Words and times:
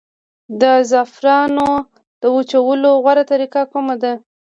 د 0.61 0.63
زعفرانو 0.89 1.69
د 2.21 2.23
وچولو 2.35 2.89
غوره 3.03 3.23
طریقه 3.31 3.61
کومه 3.73 3.95
ده؟ 4.03 4.13